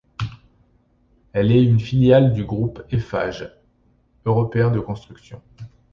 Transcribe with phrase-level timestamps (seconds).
[1.31, 3.53] Elle est une filiale du Groupe Eiffage,
[4.25, 5.39] européen de construction.